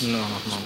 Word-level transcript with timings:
بسم 0.00 0.08
الله 0.08 0.20
الرحمن 0.20 0.62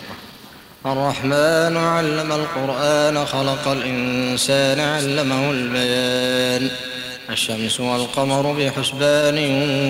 الرحيم. 0.85 0.99
الرحمن 0.99 1.77
علم 1.77 2.33
القرآن 2.33 3.27
خلق 3.27 3.69
الإنسان 3.69 4.81
علمه 4.81 5.51
البيان. 5.51 6.71
الشمس 7.31 7.81
والقمر 7.81 8.53
بحسبان 8.53 9.39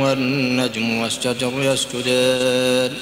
والنجم 0.03 1.01
والشجر 1.01 1.53
يسجدان. 1.57 2.97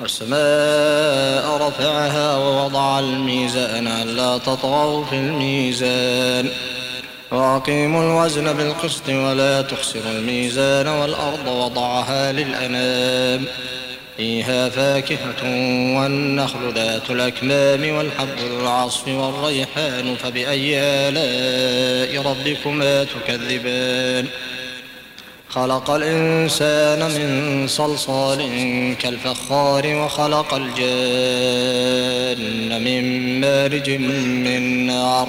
والسماء 0.00 1.68
رفعها 1.68 2.36
ووضع 2.36 2.98
الميزان 2.98 3.86
ألا 3.86 4.38
تطغوا 4.38 5.04
في 5.04 5.16
الميزان. 5.16 6.48
وأقيموا 7.32 8.02
الوزن 8.02 8.52
بالقسط 8.52 9.08
ولا 9.08 9.62
تخسروا 9.62 10.12
الميزان 10.12 10.88
والأرض 10.88 11.46
وضعها 11.46 12.32
للأنام. 12.32 13.46
فيها 14.20 14.68
فاكهة 14.68 15.42
والنخل 15.96 16.72
ذات 16.74 17.10
الأكمام 17.10 17.96
والحب 17.96 18.38
العصف 18.46 19.08
والريحان 19.08 20.16
فبأي 20.16 20.78
آلاء 20.78 22.22
ربكما 22.22 23.04
تكذبان؟ 23.04 24.26
خلق 25.48 25.90
الإنسان 25.90 26.98
من 26.98 27.66
صلصال 27.68 28.48
كالفخار 28.98 29.86
وخلق 29.86 30.54
الجان 30.54 32.40
من 32.84 33.40
مارج 33.40 33.90
من 33.90 34.86
نار 34.86 35.28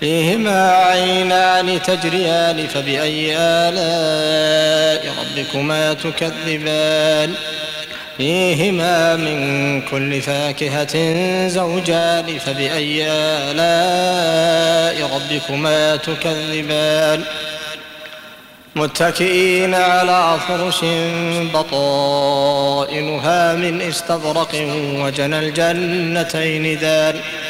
فيهما 0.00 0.72
عينان 0.72 1.82
تجريان 1.82 2.66
فبأي 2.66 3.36
آلاء 3.36 5.14
ربكما 5.20 5.94
تكذبان؟ 5.94 7.34
فيهما 8.16 9.16
من 9.16 9.82
كل 9.82 10.20
فاكهة 10.20 10.96
زوجان 11.48 12.38
فبأي 12.38 13.06
آلاء 13.10 15.10
ربكما 15.14 15.96
تكذبان؟ 15.96 17.24
متكئين 18.76 19.74
على 19.74 20.38
فرش 20.48 20.84
بطائنها 21.54 23.54
من 23.54 23.82
استبرق 23.82 24.54
وجنى 24.94 25.38
الجنتين 25.38 26.78
دان. 26.78 27.20